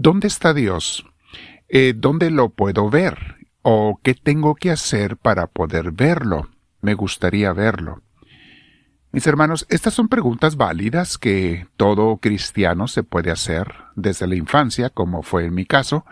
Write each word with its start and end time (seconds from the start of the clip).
¿Dónde 0.00 0.28
está 0.28 0.54
Dios? 0.54 1.04
Eh, 1.68 1.92
¿Dónde 1.96 2.30
lo 2.30 2.50
puedo 2.50 2.88
ver? 2.88 3.48
¿O 3.62 3.98
qué 4.00 4.14
tengo 4.14 4.54
que 4.54 4.70
hacer 4.70 5.16
para 5.16 5.48
poder 5.48 5.90
verlo? 5.90 6.50
Me 6.80 6.94
gustaría 6.94 7.52
verlo. 7.52 8.00
Mis 9.10 9.26
hermanos, 9.26 9.66
estas 9.68 9.94
son 9.94 10.06
preguntas 10.06 10.54
válidas 10.54 11.18
que 11.18 11.66
todo 11.76 12.18
cristiano 12.18 12.86
se 12.86 13.02
puede 13.02 13.32
hacer 13.32 13.74
desde 13.96 14.28
la 14.28 14.36
infancia, 14.36 14.88
como 14.88 15.24
fue 15.24 15.46
en 15.46 15.54
mi 15.54 15.66
caso, 15.66 16.06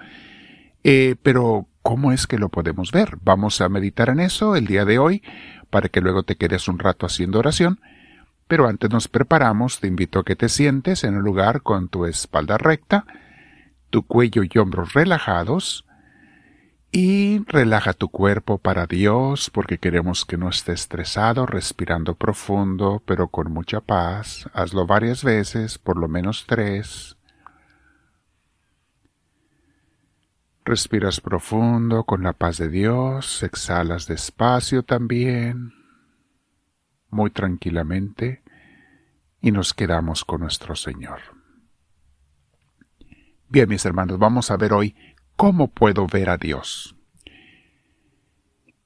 eh, 0.82 1.14
pero 1.22 1.68
¿cómo 1.82 2.10
es 2.10 2.26
que 2.26 2.38
lo 2.38 2.48
podemos 2.48 2.90
ver? 2.90 3.16
Vamos 3.22 3.60
a 3.60 3.68
meditar 3.68 4.08
en 4.08 4.18
eso 4.18 4.56
el 4.56 4.66
día 4.66 4.84
de 4.84 4.98
hoy, 4.98 5.22
para 5.70 5.88
que 5.90 6.00
luego 6.00 6.24
te 6.24 6.34
quedes 6.34 6.66
un 6.66 6.80
rato 6.80 7.06
haciendo 7.06 7.38
oración, 7.38 7.78
pero 8.48 8.66
antes 8.66 8.90
nos 8.90 9.06
preparamos, 9.06 9.78
te 9.78 9.86
invito 9.86 10.18
a 10.18 10.24
que 10.24 10.34
te 10.34 10.48
sientes 10.48 11.04
en 11.04 11.14
un 11.14 11.22
lugar 11.22 11.62
con 11.62 11.88
tu 11.88 12.04
espalda 12.04 12.58
recta, 12.58 13.06
tu 13.90 14.02
cuello 14.06 14.42
y 14.42 14.58
hombros 14.58 14.92
relajados, 14.92 15.86
y 16.92 17.44
relaja 17.46 17.92
tu 17.92 18.08
cuerpo 18.08 18.56
para 18.56 18.86
Dios 18.86 19.50
porque 19.50 19.76
queremos 19.76 20.24
que 20.24 20.38
no 20.38 20.48
estés 20.48 20.80
estresado, 20.80 21.44
respirando 21.44 22.14
profundo, 22.14 23.02
pero 23.04 23.28
con 23.28 23.52
mucha 23.52 23.80
paz. 23.82 24.48
Hazlo 24.54 24.86
varias 24.86 25.22
veces, 25.22 25.76
por 25.76 25.98
lo 25.98 26.08
menos 26.08 26.46
tres. 26.46 27.16
Respiras 30.64 31.20
profundo 31.20 32.04
con 32.04 32.22
la 32.22 32.32
paz 32.32 32.56
de 32.56 32.68
Dios, 32.68 33.42
exhalas 33.42 34.06
despacio 34.06 34.82
también, 34.82 35.74
muy 37.10 37.30
tranquilamente, 37.30 38.42
y 39.40 39.52
nos 39.52 39.74
quedamos 39.74 40.24
con 40.24 40.40
nuestro 40.40 40.74
Señor. 40.74 41.20
Bien, 43.48 43.68
mis 43.68 43.84
hermanos, 43.84 44.18
vamos 44.18 44.50
a 44.50 44.56
ver 44.56 44.72
hoy 44.72 44.94
¿Cómo 45.36 45.68
puedo 45.68 46.06
ver 46.06 46.30
a 46.30 46.38
Dios? 46.38 46.96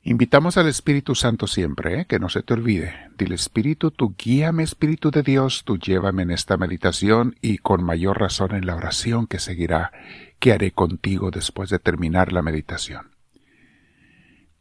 Invitamos 0.03 0.57
al 0.57 0.67
Espíritu 0.67 1.15
Santo 1.15 1.47
siempre, 1.47 2.01
¿eh? 2.01 2.07
que 2.07 2.19
no 2.19 2.29
se 2.29 2.43
te 2.43 2.55
olvide. 2.55 2.93
Dile, 3.17 3.37
Espíritu, 3.37 3.93
tú 3.93 4.17
guíame, 4.19 4.65
Espíritu 4.65 5.13
de 5.13 5.23
Dios, 5.23 5.63
tú 5.65 5.79
llévame 5.79 6.23
en 6.23 6.33
esta 6.33 6.57
meditación 6.57 7.37
y 7.41 7.59
con 7.59 7.85
mayor 7.85 8.19
razón 8.19 8.53
en 8.57 8.67
la 8.67 8.75
oración 8.75 9.29
que 9.29 9.39
seguirá, 9.39 9.93
que 10.41 10.53
haré 10.53 10.73
contigo 10.73 11.31
después 11.31 11.71
de 11.71 11.79
terminar 11.79 12.33
la 12.33 12.43
meditación. 12.43 13.15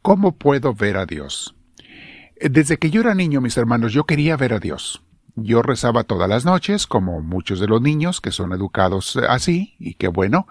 ¿Cómo 0.00 0.36
puedo 0.36 0.72
ver 0.72 0.96
a 0.96 1.06
Dios? 1.06 1.56
Desde 2.40 2.76
que 2.76 2.90
yo 2.90 3.00
era 3.00 3.16
niño, 3.16 3.40
mis 3.40 3.56
hermanos, 3.56 3.92
yo 3.92 4.04
quería 4.04 4.36
ver 4.36 4.52
a 4.52 4.60
Dios. 4.60 5.02
Yo 5.42 5.62
rezaba 5.62 6.04
todas 6.04 6.28
las 6.28 6.44
noches, 6.44 6.86
como 6.86 7.20
muchos 7.20 7.60
de 7.60 7.66
los 7.66 7.80
niños 7.80 8.20
que 8.20 8.30
son 8.30 8.52
educados 8.52 9.16
así, 9.28 9.74
y 9.78 9.94
qué 9.94 10.08
bueno, 10.08 10.46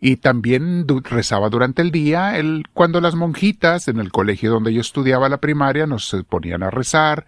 y 0.00 0.16
también 0.16 0.86
rezaba 1.04 1.50
durante 1.50 1.82
el 1.82 1.90
día, 1.90 2.34
cuando 2.72 3.00
las 3.00 3.14
monjitas 3.14 3.88
en 3.88 4.00
el 4.00 4.10
colegio 4.10 4.50
donde 4.50 4.72
yo 4.72 4.80
estudiaba 4.80 5.28
la 5.28 5.38
primaria 5.38 5.86
nos 5.86 6.16
ponían 6.28 6.62
a 6.62 6.70
rezar, 6.70 7.26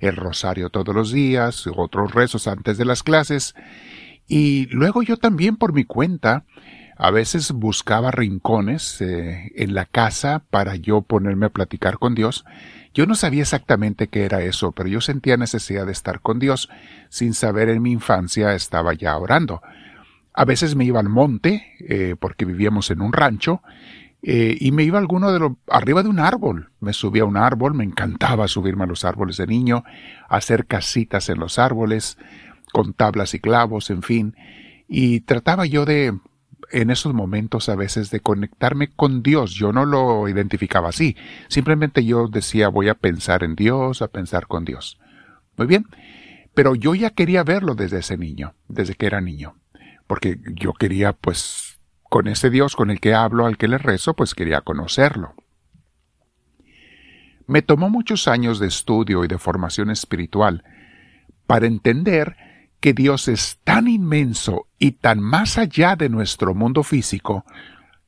el 0.00 0.16
rosario 0.16 0.70
todos 0.70 0.94
los 0.94 1.12
días, 1.12 1.66
otros 1.74 2.12
rezos 2.12 2.48
antes 2.48 2.76
de 2.76 2.84
las 2.84 3.02
clases, 3.02 3.54
y 4.26 4.66
luego 4.66 5.02
yo 5.02 5.16
también 5.16 5.56
por 5.56 5.72
mi 5.72 5.84
cuenta, 5.84 6.44
a 6.98 7.12
veces 7.12 7.52
buscaba 7.52 8.10
rincones 8.10 9.00
eh, 9.00 9.52
en 9.54 9.72
la 9.72 9.84
casa 9.84 10.42
para 10.50 10.74
yo 10.74 11.02
ponerme 11.02 11.46
a 11.46 11.50
platicar 11.50 11.98
con 11.98 12.16
Dios. 12.16 12.44
Yo 12.92 13.06
no 13.06 13.14
sabía 13.14 13.42
exactamente 13.42 14.08
qué 14.08 14.24
era 14.24 14.42
eso, 14.42 14.72
pero 14.72 14.88
yo 14.88 15.00
sentía 15.00 15.36
necesidad 15.36 15.86
de 15.86 15.92
estar 15.92 16.20
con 16.20 16.40
Dios. 16.40 16.68
Sin 17.08 17.34
saber 17.34 17.68
en 17.68 17.82
mi 17.82 17.92
infancia 17.92 18.52
estaba 18.52 18.94
ya 18.94 19.16
orando. 19.16 19.62
A 20.34 20.44
veces 20.44 20.74
me 20.74 20.84
iba 20.84 20.98
al 20.98 21.08
monte, 21.08 21.76
eh, 21.78 22.16
porque 22.18 22.44
vivíamos 22.44 22.90
en 22.90 23.00
un 23.00 23.12
rancho, 23.12 23.62
eh, 24.20 24.56
y 24.58 24.72
me 24.72 24.82
iba 24.82 24.98
alguno 24.98 25.30
de 25.30 25.38
los, 25.38 25.52
arriba 25.68 26.02
de 26.02 26.08
un 26.08 26.18
árbol. 26.18 26.72
Me 26.80 26.92
subía 26.92 27.22
a 27.22 27.26
un 27.26 27.36
árbol, 27.36 27.74
me 27.74 27.84
encantaba 27.84 28.48
subirme 28.48 28.84
a 28.84 28.88
los 28.88 29.04
árboles 29.04 29.36
de 29.36 29.46
niño, 29.46 29.84
hacer 30.28 30.66
casitas 30.66 31.28
en 31.28 31.38
los 31.38 31.60
árboles, 31.60 32.18
con 32.72 32.92
tablas 32.92 33.34
y 33.34 33.38
clavos, 33.38 33.90
en 33.90 34.02
fin. 34.02 34.34
Y 34.88 35.20
trataba 35.20 35.64
yo 35.64 35.84
de, 35.84 36.18
en 36.70 36.90
esos 36.90 37.14
momentos 37.14 37.68
a 37.68 37.76
veces, 37.76 38.10
de 38.10 38.20
conectarme 38.20 38.88
con 38.88 39.22
Dios. 39.22 39.52
Yo 39.54 39.72
no 39.72 39.84
lo 39.84 40.28
identificaba 40.28 40.88
así. 40.88 41.16
Simplemente 41.48 42.04
yo 42.04 42.28
decía, 42.28 42.68
voy 42.68 42.88
a 42.88 42.94
pensar 42.94 43.44
en 43.44 43.54
Dios, 43.54 44.02
a 44.02 44.08
pensar 44.08 44.46
con 44.46 44.64
Dios. 44.64 44.98
Muy 45.56 45.66
bien. 45.66 45.86
Pero 46.54 46.74
yo 46.74 46.94
ya 46.94 47.10
quería 47.10 47.44
verlo 47.44 47.74
desde 47.74 47.98
ese 47.98 48.16
niño, 48.16 48.54
desde 48.68 48.94
que 48.94 49.06
era 49.06 49.20
niño 49.20 49.54
porque 50.08 50.40
yo 50.54 50.72
quería, 50.72 51.12
pues, 51.12 51.78
con 52.02 52.26
ese 52.26 52.50
Dios 52.50 52.74
con 52.74 52.90
el 52.90 52.98
que 52.98 53.14
hablo, 53.14 53.46
al 53.46 53.58
que 53.58 53.68
le 53.68 53.78
rezo, 53.78 54.14
pues 54.14 54.34
quería 54.34 54.62
conocerlo. 54.62 55.34
Me 57.46 57.62
tomó 57.62 57.90
muchos 57.90 58.26
años 58.26 58.58
de 58.58 58.66
estudio 58.66 59.22
y 59.22 59.28
de 59.28 59.38
formación 59.38 59.90
espiritual 59.90 60.64
para 61.46 61.66
entender 61.66 62.36
que 62.80 62.92
Dios 62.92 63.28
es 63.28 63.58
tan 63.64 63.88
inmenso 63.88 64.66
y 64.78 64.92
tan 64.92 65.20
más 65.20 65.58
allá 65.58 65.96
de 65.96 66.08
nuestro 66.08 66.54
mundo 66.54 66.82
físico 66.82 67.44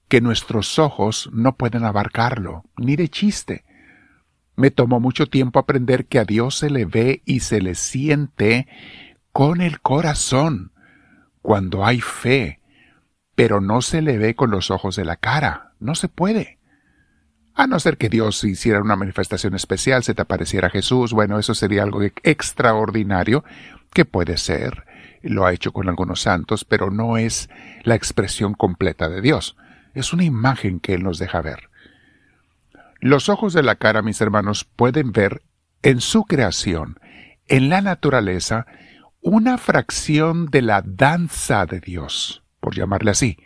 que 0.09 0.21
nuestros 0.21 0.79
ojos 0.79 1.31
no 1.33 1.57
pueden 1.57 1.85
abarcarlo, 1.85 2.65
ni 2.77 2.97
de 2.97 3.09
chiste. 3.09 3.65
Me 4.57 4.71
tomó 4.71 5.01
mucho 5.01 5.27
tiempo 5.27 5.59
aprender 5.59 6.07
que 6.07 6.19
a 6.19 6.25
Dios 6.25 6.59
se 6.59 6.71
le 6.71 6.85
ve 6.85 7.23
y 7.25 7.41
se 7.41 7.61
le 7.61 7.75
siente 7.75 8.67
con 9.33 9.61
el 9.61 9.81
corazón, 9.81 10.73
cuando 11.43 11.87
hay 11.87 12.01
fe, 12.01 12.61
pero 13.35 13.61
no 13.61 13.83
se 13.83 14.03
le 14.03 14.19
ve 14.19 14.35
con 14.35 14.51
los 14.51 14.71
ojos 14.71 14.97
de 14.97 15.05
la 15.05 15.17
cara. 15.17 15.73
No 15.79 15.95
se 15.95 16.09
puede. 16.09 16.60
A 17.55 17.67
no 17.67 17.79
ser 17.81 17.97
que 17.97 18.09
Dios 18.09 18.43
hiciera 18.45 18.81
una 18.81 18.97
manifestación 18.97 19.55
especial, 19.55 20.03
se 20.03 20.15
te 20.15 20.23
apareciera 20.23 20.71
Jesús, 20.71 21.13
bueno, 21.13 21.39
eso 21.39 21.55
sería 21.55 21.83
algo 21.83 22.01
extraordinario, 22.23 23.45
que 23.93 24.05
puede 24.05 24.37
ser, 24.37 24.85
lo 25.23 25.45
ha 25.45 25.53
hecho 25.53 25.73
con 25.73 25.89
algunos 25.89 26.23
santos, 26.23 26.65
pero 26.65 26.91
no 26.91 27.17
es 27.17 27.51
la 27.83 27.95
expresión 27.95 28.55
completa 28.55 29.09
de 29.09 29.21
Dios. 29.21 29.57
Es 29.95 30.13
una 30.13 30.25
imagen 30.25 30.81
que 30.81 30.95
Él 30.95 31.03
nos 31.03 31.19
deja 31.19 31.43
ver. 31.43 31.71
Los 33.01 33.29
ojos 33.29 33.53
de 33.53 33.63
la 33.63 33.77
cara, 33.77 34.03
mis 34.03 34.21
hermanos, 34.21 34.65
pueden 34.65 35.13
ver 35.13 35.43
en 35.83 36.01
su 36.01 36.25
creación, 36.25 37.01
en 37.49 37.69
la 37.69 37.81
naturaleza, 37.81 38.67
una 39.21 39.59
fracción 39.59 40.47
de 40.47 40.63
la 40.63 40.83
danza 40.83 41.67
de 41.67 41.81
Dios, 41.81 42.43
por 42.61 42.75
llamarle 42.75 43.11
así, 43.11 43.39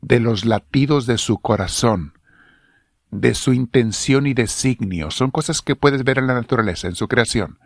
de 0.00 0.20
los 0.20 0.44
latidos 0.44 1.06
de 1.06 1.18
su 1.18 1.38
corazón, 1.38 2.13
de 3.14 3.34
su 3.34 3.52
intención 3.52 4.26
y 4.26 4.34
designio. 4.34 5.12
Son 5.12 5.30
cosas 5.30 5.62
que 5.62 5.76
puedes 5.76 6.02
ver 6.02 6.18
en 6.18 6.26
la 6.26 6.34
naturaleza, 6.34 6.88
en 6.88 6.96
su 6.96 7.06
creación. 7.06 7.60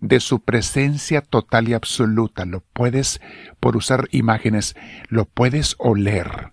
De 0.00 0.18
su 0.18 0.40
presencia 0.40 1.20
total 1.20 1.68
y 1.68 1.74
absoluta. 1.74 2.44
Lo 2.44 2.60
puedes, 2.60 3.20
por 3.60 3.76
usar 3.76 4.08
imágenes, 4.10 4.74
lo 5.08 5.26
puedes 5.26 5.76
oler. 5.78 6.52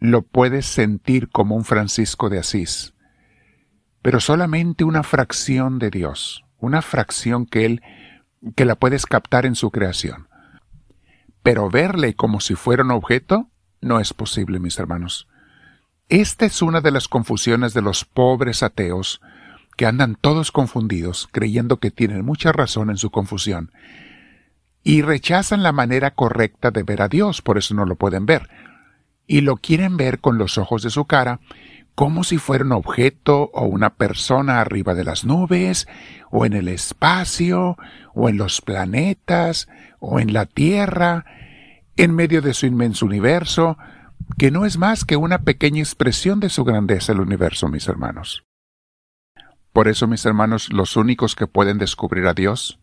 Lo 0.00 0.22
puedes 0.22 0.66
sentir 0.66 1.28
como 1.28 1.54
un 1.54 1.64
Francisco 1.64 2.28
de 2.28 2.40
Asís. 2.40 2.94
Pero 4.02 4.18
solamente 4.18 4.82
una 4.82 5.04
fracción 5.04 5.78
de 5.78 5.90
Dios. 5.90 6.44
Una 6.58 6.82
fracción 6.82 7.46
que 7.46 7.66
Él 7.66 7.82
que 8.56 8.64
la 8.66 8.74
puedes 8.74 9.06
captar 9.06 9.46
en 9.46 9.54
su 9.54 9.70
creación. 9.70 10.28
Pero 11.42 11.70
verle 11.70 12.14
como 12.14 12.40
si 12.40 12.56
fuera 12.56 12.82
un 12.82 12.90
objeto 12.90 13.48
no 13.80 14.00
es 14.00 14.12
posible, 14.12 14.58
mis 14.58 14.78
hermanos. 14.78 15.28
Esta 16.08 16.44
es 16.44 16.60
una 16.60 16.82
de 16.82 16.90
las 16.90 17.08
confusiones 17.08 17.72
de 17.72 17.80
los 17.80 18.04
pobres 18.04 18.62
ateos, 18.62 19.22
que 19.76 19.86
andan 19.86 20.16
todos 20.20 20.52
confundidos, 20.52 21.28
creyendo 21.32 21.78
que 21.78 21.90
tienen 21.90 22.24
mucha 22.24 22.52
razón 22.52 22.90
en 22.90 22.98
su 22.98 23.10
confusión, 23.10 23.72
y 24.82 25.00
rechazan 25.00 25.62
la 25.62 25.72
manera 25.72 26.12
correcta 26.12 26.70
de 26.70 26.82
ver 26.82 27.00
a 27.00 27.08
Dios, 27.08 27.40
por 27.40 27.56
eso 27.56 27.74
no 27.74 27.86
lo 27.86 27.96
pueden 27.96 28.26
ver, 28.26 28.50
y 29.26 29.40
lo 29.40 29.56
quieren 29.56 29.96
ver 29.96 30.20
con 30.20 30.36
los 30.36 30.58
ojos 30.58 30.82
de 30.82 30.90
su 30.90 31.06
cara, 31.06 31.40
como 31.94 32.22
si 32.22 32.36
fuera 32.36 32.64
un 32.64 32.72
objeto 32.72 33.50
o 33.54 33.64
una 33.64 33.94
persona 33.94 34.60
arriba 34.60 34.94
de 34.94 35.04
las 35.04 35.24
nubes, 35.24 35.88
o 36.30 36.44
en 36.44 36.52
el 36.52 36.68
espacio, 36.68 37.78
o 38.12 38.28
en 38.28 38.36
los 38.36 38.60
planetas, 38.60 39.68
o 40.00 40.20
en 40.20 40.34
la 40.34 40.44
Tierra, 40.44 41.24
en 41.96 42.14
medio 42.14 42.42
de 42.42 42.52
su 42.52 42.66
inmenso 42.66 43.06
universo, 43.06 43.78
que 44.38 44.50
no 44.50 44.64
es 44.64 44.78
más 44.78 45.04
que 45.04 45.16
una 45.16 45.42
pequeña 45.42 45.80
expresión 45.80 46.40
de 46.40 46.48
su 46.48 46.64
grandeza 46.64 47.12
el 47.12 47.20
universo, 47.20 47.68
mis 47.68 47.88
hermanos. 47.88 48.44
Por 49.72 49.88
eso, 49.88 50.06
mis 50.06 50.24
hermanos, 50.24 50.72
los 50.72 50.96
únicos 50.96 51.34
que 51.34 51.46
pueden 51.46 51.78
descubrir 51.78 52.26
a 52.26 52.34
Dios, 52.34 52.78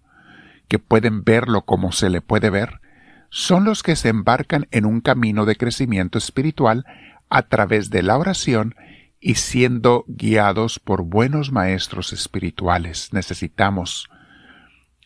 que 0.68 0.80
pueden 0.80 1.24
verlo 1.24 1.64
como 1.64 1.92
se 1.92 2.10
le 2.10 2.22
puede 2.22 2.50
ver, 2.50 2.82
son 3.30 3.64
los 3.64 3.82
que 3.82 3.96
se 3.96 4.10
embarcan 4.10 4.68
en 4.72 4.86
un 4.86 5.00
camino 5.00 5.46
de 5.46 5.56
crecimiento 5.56 6.18
espiritual 6.18 6.86
a 7.30 7.44
través 7.44 7.90
de 7.90 8.04
la 8.04 8.18
oración 8.18 8.76
y 9.22 9.36
siendo 9.36 10.04
guiados 10.08 10.80
por 10.80 11.04
buenos 11.04 11.52
maestros 11.52 12.12
espirituales. 12.12 13.14
Necesitamos, 13.14 14.10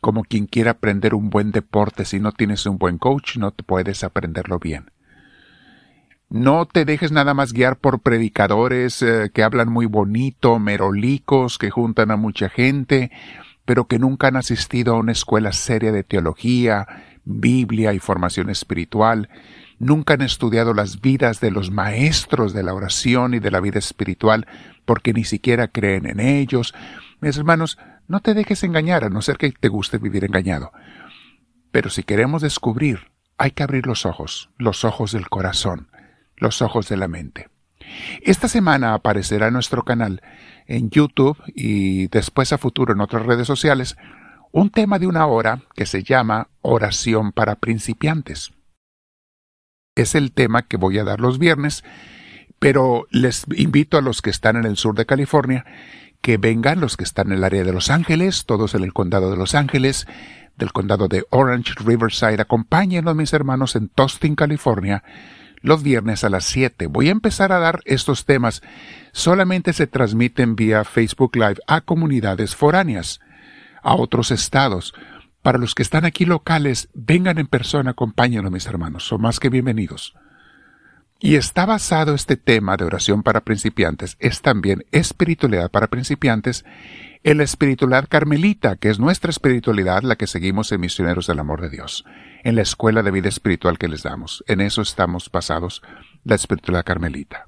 como 0.01 0.23
quien 0.23 0.47
quiera 0.47 0.71
aprender 0.71 1.13
un 1.13 1.29
buen 1.29 1.51
deporte, 1.51 2.05
si 2.05 2.19
no 2.19 2.31
tienes 2.31 2.65
un 2.65 2.79
buen 2.79 2.97
coach, 2.97 3.37
no 3.37 3.51
puedes 3.51 4.03
aprenderlo 4.03 4.57
bien. 4.57 4.89
No 6.29 6.65
te 6.65 6.85
dejes 6.85 7.11
nada 7.11 7.33
más 7.33 7.53
guiar 7.53 7.77
por 7.77 7.99
predicadores 7.99 9.01
eh, 9.01 9.31
que 9.33 9.43
hablan 9.43 9.71
muy 9.71 9.85
bonito, 9.85 10.59
merolicos, 10.59 11.57
que 11.57 11.69
juntan 11.69 12.11
a 12.11 12.17
mucha 12.17 12.49
gente, 12.49 13.11
pero 13.65 13.85
que 13.85 13.99
nunca 13.99 14.27
han 14.27 14.35
asistido 14.35 14.95
a 14.95 14.99
una 14.99 15.11
escuela 15.11 15.51
seria 15.51 15.91
de 15.91 16.03
teología, 16.03 16.87
Biblia 17.25 17.93
y 17.93 17.99
formación 17.99 18.49
espiritual, 18.49 19.29
nunca 19.79 20.13
han 20.13 20.21
estudiado 20.21 20.73
las 20.73 21.01
vidas 21.01 21.39
de 21.39 21.51
los 21.51 21.71
maestros 21.71 22.53
de 22.53 22.63
la 22.63 22.73
oración 22.73 23.33
y 23.33 23.39
de 23.39 23.51
la 23.51 23.59
vida 23.59 23.79
espiritual, 23.79 24.47
porque 24.85 25.13
ni 25.13 25.23
siquiera 25.23 25.67
creen 25.67 26.05
en 26.05 26.19
ellos. 26.19 26.73
Mis 27.21 27.37
hermanos, 27.37 27.77
no 28.07 28.19
te 28.19 28.33
dejes 28.33 28.63
engañar, 28.63 29.03
a 29.03 29.09
no 29.09 29.21
ser 29.21 29.37
que 29.37 29.51
te 29.51 29.67
guste 29.67 29.97
vivir 29.97 30.23
engañado. 30.23 30.71
Pero 31.71 31.89
si 31.89 32.03
queremos 32.03 32.41
descubrir, 32.41 33.11
hay 33.37 33.51
que 33.51 33.63
abrir 33.63 33.87
los 33.87 34.05
ojos, 34.05 34.49
los 34.57 34.85
ojos 34.85 35.11
del 35.11 35.27
corazón, 35.27 35.89
los 36.37 36.61
ojos 36.61 36.89
de 36.89 36.97
la 36.97 37.07
mente. 37.07 37.49
Esta 38.21 38.47
semana 38.47 38.93
aparecerá 38.93 39.47
en 39.47 39.53
nuestro 39.53 39.83
canal, 39.83 40.21
en 40.67 40.89
YouTube 40.89 41.37
y 41.47 42.07
después 42.07 42.51
a 42.53 42.57
futuro 42.57 42.93
en 42.93 43.01
otras 43.01 43.25
redes 43.25 43.47
sociales, 43.47 43.95
un 44.51 44.69
tema 44.69 44.99
de 44.99 45.07
una 45.07 45.25
hora 45.27 45.61
que 45.75 45.85
se 45.85 46.03
llama 46.03 46.47
Oración 46.61 47.31
para 47.31 47.55
principiantes. 47.55 48.53
Es 49.95 50.15
el 50.15 50.31
tema 50.31 50.63
que 50.63 50.77
voy 50.77 50.97
a 50.97 51.03
dar 51.03 51.19
los 51.19 51.39
viernes, 51.39 51.83
pero 52.59 53.07
les 53.11 53.45
invito 53.55 53.97
a 53.97 54.01
los 54.01 54.21
que 54.21 54.29
están 54.29 54.55
en 54.55 54.65
el 54.65 54.77
sur 54.77 54.95
de 54.95 55.05
California 55.05 55.65
que 56.21 56.37
vengan, 56.37 56.79
los 56.79 56.97
que 56.97 57.03
están 57.03 57.27
en 57.27 57.33
el 57.37 57.43
área 57.43 57.63
de 57.63 57.71
Los 57.71 57.91
Ángeles, 57.91 58.45
todos 58.45 58.73
en 58.73 58.83
el 58.83 58.93
condado 58.93 59.29
de 59.29 59.37
Los 59.37 59.53
Ángeles, 59.53 60.07
del 60.57 60.71
condado 60.71 61.07
de 61.07 61.25
Orange, 61.29 61.73
Riverside, 61.85 62.41
acompáñenos 62.41 63.15
mis 63.15 63.33
hermanos 63.33 63.75
en 63.75 63.89
Tostin, 63.89 64.35
California, 64.35 65.03
los 65.65 65.83
viernes 65.83 66.23
a 66.23 66.29
las 66.29 66.45
7. 66.45 66.87
Voy 66.87 67.09
a 67.09 67.11
empezar 67.11 67.51
a 67.51 67.59
dar 67.59 67.81
estos 67.85 68.25
temas. 68.25 68.61
Solamente 69.11 69.73
se 69.73 69.87
transmiten 69.87 70.55
vía 70.55 70.83
Facebook 70.83 71.35
Live 71.35 71.57
a 71.67 71.81
comunidades 71.81 72.55
foráneas, 72.55 73.19
a 73.81 73.95
otros 73.95 74.31
estados. 74.31 74.93
Para 75.41 75.57
los 75.57 75.73
que 75.73 75.83
están 75.83 76.05
aquí 76.05 76.25
locales, 76.25 76.89
vengan 76.93 77.39
en 77.39 77.47
persona, 77.47 77.91
acompáñenos 77.91 78.51
mis 78.51 78.67
hermanos, 78.67 79.07
son 79.07 79.21
más 79.21 79.39
que 79.39 79.49
bienvenidos. 79.49 80.13
Y 81.19 81.35
está 81.35 81.65
basado 81.65 82.13
este 82.13 82.37
tema 82.37 82.77
de 82.77 82.85
oración 82.85 83.23
para 83.23 83.41
principiantes, 83.41 84.17
es 84.19 84.41
también 84.41 84.85
espiritualidad 84.91 85.71
para 85.71 85.87
principiantes, 85.87 86.65
en 87.23 87.39
la 87.39 87.43
espiritualidad 87.43 88.07
carmelita, 88.07 88.75
que 88.75 88.89
es 88.89 88.99
nuestra 88.99 89.31
espiritualidad, 89.31 90.03
la 90.03 90.15
que 90.15 90.27
seguimos 90.27 90.71
en 90.71 90.81
Misioneros 90.81 91.25
del 91.25 91.39
Amor 91.39 91.61
de 91.61 91.69
Dios, 91.69 92.05
en 92.45 92.55
la 92.55 92.61
escuela 92.61 93.01
de 93.01 93.09
vida 93.09 93.27
espiritual 93.27 93.79
que 93.79 93.87
les 93.87 94.03
damos. 94.03 94.43
En 94.47 94.61
eso 94.61 94.83
estamos 94.83 95.31
basados, 95.31 95.81
la 96.23 96.35
espiritualidad 96.35 96.85
carmelita. 96.85 97.47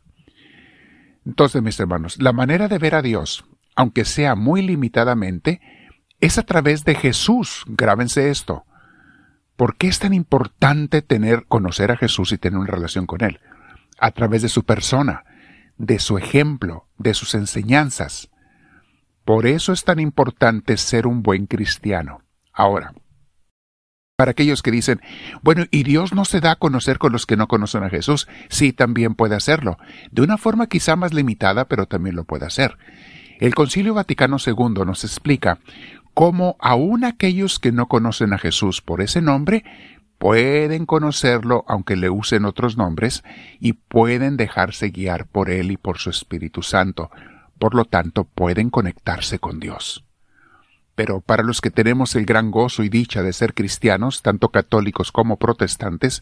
Entonces, 1.23 1.61
mis 1.61 1.79
hermanos, 1.79 2.19
la 2.19 2.33
manera 2.33 2.67
de 2.67 2.79
ver 2.79 2.95
a 2.95 3.03
Dios, 3.03 3.45
aunque 3.75 4.05
sea 4.05 4.33
muy 4.33 4.63
limitadamente, 4.63 5.61
es 6.19 6.39
a 6.39 6.44
través 6.44 6.83
de 6.83 6.95
Jesús. 6.95 7.63
Grábense 7.67 8.31
esto. 8.31 8.65
¿Por 9.55 9.77
qué 9.77 9.88
es 9.88 9.99
tan 9.99 10.15
importante 10.15 11.03
tener, 11.03 11.45
conocer 11.45 11.91
a 11.91 11.97
Jesús 11.97 12.31
y 12.31 12.39
tener 12.39 12.57
una 12.57 12.71
relación 12.71 13.05
con 13.05 13.23
Él? 13.23 13.39
A 13.99 14.09
través 14.09 14.41
de 14.41 14.49
su 14.49 14.63
persona, 14.63 15.25
de 15.77 15.99
su 15.99 16.17
ejemplo, 16.17 16.88
de 16.97 17.13
sus 17.13 17.35
enseñanzas. 17.35 18.31
Por 19.25 19.45
eso 19.45 19.73
es 19.73 19.83
tan 19.83 19.99
importante 19.99 20.75
ser 20.77 21.05
un 21.05 21.21
buen 21.21 21.45
cristiano. 21.45 22.23
Ahora, 22.51 22.94
para 24.18 24.31
aquellos 24.31 24.64
que 24.64 24.72
dicen, 24.72 25.00
bueno, 25.44 25.66
¿y 25.69 25.84
Dios 25.84 26.12
no 26.12 26.25
se 26.25 26.42
da 26.42 26.54
a 26.54 26.56
conocer 26.56 26.98
con 26.98 27.12
los 27.12 27.28
que 27.28 27.38
no 27.38 27.48
conocen 27.48 27.84
a 27.84 27.90
Jesús? 27.90 28.28
Sí, 28.50 28.74
también 28.74 29.14
puede 29.14 29.36
hacerlo, 29.36 29.78
de 30.10 30.24
una 30.24 30.38
forma 30.38 30.66
quizá 30.66 30.96
más 30.96 31.14
limitada, 31.14 31.66
pero 31.66 31.86
también 31.86 32.16
lo 32.16 32.24
puede 32.24 32.48
hacer. 32.48 32.80
El 33.40 33.54
Concilio 33.54 33.94
Vaticano 33.94 34.38
II 34.44 34.86
nos 34.88 35.04
explica 35.04 35.60
cómo 36.16 36.58
aún 36.60 37.04
aquellos 37.04 37.60
que 37.60 37.72
no 37.72 37.86
conocen 37.86 38.34
a 38.34 38.40
Jesús 38.40 38.81
por 38.81 39.02
ese 39.02 39.22
nombre 39.22 39.64
pueden 40.18 40.88
conocerlo 40.88 41.64
aunque 41.68 41.96
le 41.96 42.10
usen 42.10 42.46
otros 42.46 42.75
nombres 42.75 43.24
y 43.60 43.74
pueden 43.74 44.36
dejarse 44.36 44.90
guiar 44.90 45.28
por 45.28 45.52
él 45.52 45.69
y 45.69 45.78
por 45.78 46.00
su 46.00 46.10
Espíritu 46.10 46.64
Santo, 46.64 47.12
por 47.60 47.75
lo 47.75 47.86
tanto 47.86 48.24
pueden 48.24 48.72
conectarse 48.72 49.38
con 49.38 49.60
Dios. 49.60 50.06
Pero 50.97 51.21
para 51.21 51.44
los 51.44 51.61
que 51.61 51.69
tenemos 51.69 52.15
el 52.15 52.25
gran 52.25 52.49
gozo 52.49 52.81
y 52.81 52.89
dicha 52.89 53.21
de 53.21 53.31
ser 53.31 53.53
cristianos, 53.53 54.23
tanto 54.23 54.49
católicos 54.49 55.11
como 55.11 55.38
protestantes, 55.38 56.21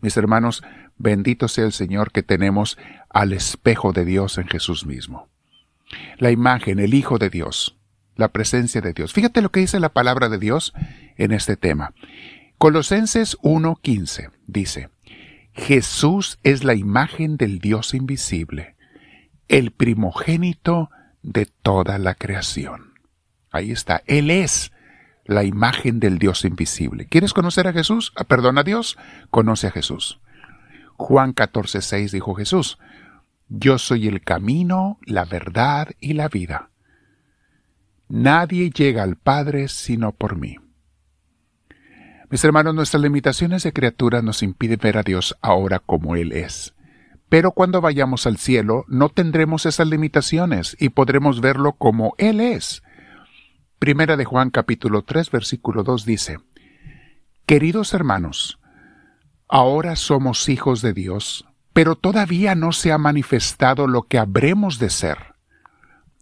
mis 0.00 0.16
hermanos, 0.16 0.64
bendito 0.98 1.46
sea 1.46 1.64
el 1.64 1.72
Señor 1.72 2.10
que 2.10 2.24
tenemos 2.24 2.76
al 3.08 3.32
espejo 3.32 3.92
de 3.92 4.04
Dios 4.04 4.38
en 4.38 4.48
Jesús 4.48 4.84
mismo. 4.84 5.28
La 6.18 6.32
imagen, 6.32 6.80
el 6.80 6.94
Hijo 6.94 7.18
de 7.18 7.30
Dios, 7.30 7.76
la 8.16 8.26
presencia 8.26 8.80
de 8.80 8.92
Dios. 8.92 9.12
Fíjate 9.12 9.42
lo 9.42 9.52
que 9.52 9.60
dice 9.60 9.78
la 9.78 9.90
palabra 9.90 10.28
de 10.28 10.38
Dios 10.38 10.72
en 11.16 11.30
este 11.30 11.56
tema. 11.56 11.94
Colosenses 12.58 13.38
1.15 13.42 14.32
dice, 14.48 14.88
Jesús 15.52 16.40
es 16.42 16.64
la 16.64 16.74
imagen 16.74 17.36
del 17.36 17.60
Dios 17.60 17.94
invisible 17.94 18.74
el 19.46 19.70
primogénito 19.70 20.90
de 21.22 21.46
toda 21.46 21.98
la 21.98 22.14
creación. 22.14 22.85
Ahí 23.56 23.72
está, 23.72 24.02
Él 24.06 24.30
es 24.30 24.72
la 25.24 25.44
imagen 25.44 26.00
del 26.00 26.18
Dios 26.18 26.44
invisible. 26.44 27.06
¿Quieres 27.06 27.32
conocer 27.32 27.66
a 27.66 27.72
Jesús? 27.72 28.12
Ah, 28.16 28.24
perdón 28.24 28.58
a 28.58 28.62
Dios, 28.62 28.96
conoce 29.30 29.66
a 29.66 29.70
Jesús. 29.70 30.20
Juan 30.96 31.34
14:6 31.34 32.12
dijo 32.12 32.34
Jesús, 32.34 32.78
Yo 33.48 33.78
soy 33.78 34.08
el 34.08 34.22
camino, 34.22 34.98
la 35.04 35.24
verdad 35.24 35.88
y 36.00 36.14
la 36.14 36.28
vida. 36.28 36.70
Nadie 38.08 38.70
llega 38.70 39.02
al 39.02 39.16
Padre 39.16 39.68
sino 39.68 40.12
por 40.12 40.36
mí. 40.36 40.56
Mis 42.30 42.44
hermanos, 42.44 42.74
nuestras 42.74 43.02
limitaciones 43.02 43.62
de 43.62 43.72
criatura 43.72 44.22
nos 44.22 44.42
impiden 44.42 44.80
ver 44.82 44.98
a 44.98 45.02
Dios 45.02 45.36
ahora 45.42 45.78
como 45.78 46.16
Él 46.16 46.32
es. 46.32 46.74
Pero 47.28 47.52
cuando 47.52 47.80
vayamos 47.80 48.26
al 48.26 48.36
cielo 48.36 48.84
no 48.88 49.08
tendremos 49.08 49.66
esas 49.66 49.86
limitaciones 49.86 50.76
y 50.78 50.90
podremos 50.90 51.40
verlo 51.40 51.72
como 51.72 52.14
Él 52.18 52.40
es. 52.40 52.82
Primera 53.78 54.16
de 54.16 54.24
Juan 54.24 54.50
capítulo 54.50 55.02
3 55.02 55.30
versículo 55.30 55.82
2 55.82 56.04
dice, 56.04 56.38
Queridos 57.46 57.94
hermanos, 57.94 58.58
ahora 59.48 59.96
somos 59.96 60.48
hijos 60.48 60.82
de 60.82 60.92
Dios, 60.92 61.46
pero 61.72 61.94
todavía 61.94 62.54
no 62.54 62.72
se 62.72 62.92
ha 62.92 62.98
manifestado 62.98 63.86
lo 63.86 64.02
que 64.02 64.18
habremos 64.18 64.78
de 64.78 64.90
ser. 64.90 65.34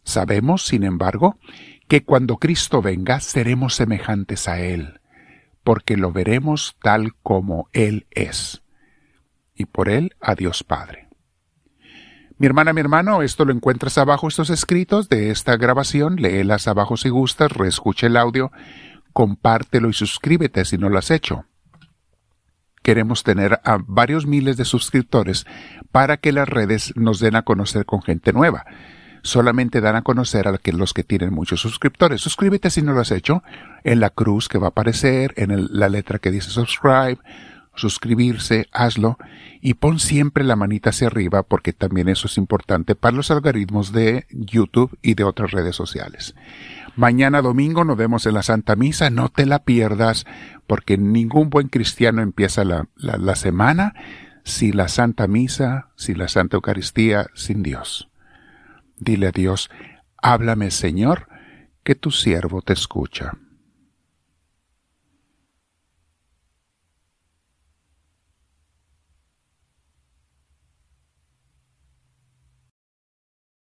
Sabemos, 0.03 0.67
sin 0.67 0.83
embargo, 0.83 1.39
que 1.89 2.05
cuando 2.05 2.37
Cristo 2.37 2.83
venga 2.83 3.21
seremos 3.21 3.75
semejantes 3.75 4.49
a 4.49 4.61
Él, 4.61 5.01
porque 5.63 5.97
lo 5.97 6.13
veremos 6.13 6.77
tal 6.83 7.15
como 7.23 7.69
Él 7.73 8.07
es 8.11 8.65
y 9.55 9.67
por 9.67 9.89
él 9.89 10.15
a 10.21 10.35
Dios 10.35 10.65
Padre. 10.65 11.04
Mi 12.37 12.49
hermana, 12.49 12.73
mi 12.73 12.81
hermano, 12.81 13.23
esto 13.23 13.45
lo 13.45 13.53
encuentras 13.53 13.97
abajo, 13.97 14.27
estos 14.27 14.51
escritos 14.51 15.09
de 15.09 15.31
esta 15.31 15.57
grabación, 15.57 16.17
léelas 16.17 16.67
abajo 16.67 16.97
si 16.97 17.09
gustas, 17.09 17.53
reescucha 17.53 18.09
el 18.09 18.17
audio, 18.17 18.51
compártelo 19.13 19.89
y 19.89 19.93
suscríbete 19.93 20.65
si 20.65 20.77
no 20.77 20.89
lo 20.89 20.99
has 20.99 21.13
hecho. 21.13 21.45
Queremos 22.83 23.23
tener 23.23 23.61
a 23.63 23.79
varios 23.87 24.27
miles 24.27 24.57
de 24.57 24.65
suscriptores 24.65 25.47
para 25.93 26.17
que 26.17 26.33
las 26.33 26.49
redes 26.49 26.93
nos 26.97 27.21
den 27.21 27.37
a 27.37 27.43
conocer 27.43 27.87
con 27.87 28.03
gente 28.03 28.33
nueva. 28.33 28.65
Solamente 29.23 29.81
dan 29.81 29.95
a 29.95 30.03
conocer 30.03 30.49
a 30.49 30.59
los 30.73 30.93
que 30.93 31.05
tienen 31.05 31.33
muchos 31.33 31.61
suscriptores. 31.61 32.21
Suscríbete 32.21 32.69
si 32.69 32.83
no 32.83 32.93
lo 32.93 33.01
has 33.01 33.13
hecho 33.13 33.45
en 33.85 34.01
la 34.01 34.11
cruz 34.11 34.49
que 34.49 34.59
va 34.59 34.67
a 34.67 34.71
aparecer, 34.71 35.33
en 35.37 35.69
la 35.71 35.89
letra 35.89 36.19
que 36.19 36.33
dice 36.33 36.51
subscribe, 36.51 37.19
suscribirse, 37.77 38.67
hazlo 38.73 39.19
y 39.61 39.75
pon 39.75 39.99
siempre 39.99 40.45
la 40.45 40.57
manita 40.57 40.91
hacia 40.91 41.07
arriba 41.07 41.43
porque 41.43 41.73
también 41.73 42.09
eso 42.09 42.27
es 42.27 42.37
importante 42.37 42.95
para 42.95 43.17
los 43.17 43.31
algoritmos 43.31 43.93
de 43.93 44.27
YouTube 44.31 44.97
y 45.03 45.15
de 45.15 45.25
otras 45.25 45.53
redes 45.53 45.77
sociales. 45.77 46.35
Mañana 46.97 47.43
domingo 47.43 47.85
nos 47.85 47.97
vemos 47.97 48.27
en 48.27 48.35
la 48.35 48.43
Santa 48.43 48.77
Misa, 48.77 49.11
no 49.11 49.29
te 49.29 49.47
la 49.47 49.65
pierdas 49.65 50.27
porque 50.67 50.97
ningún 50.97 51.51
buen 51.51 51.69
cristiano 51.69 52.23
empieza 52.23 52.65
la, 52.65 52.89
la, 52.97 53.35
semana 53.35 53.95
sin 54.45 54.77
la 54.77 54.89
Santa 54.89 55.27
Misa, 55.27 55.89
sin 55.97 56.19
la 56.19 56.29
Santa 56.29 56.57
Eucaristía, 56.57 57.27
sin 57.35 57.63
Dios. 57.63 58.11
Dile 58.99 59.29
a 59.29 59.33
Dios, 59.33 59.71
háblame 60.19 60.71
Señor, 60.71 61.29
que 61.83 61.95
tu 61.95 62.11
siervo 62.11 62.63
te 62.63 62.73
escucha. 62.73 63.33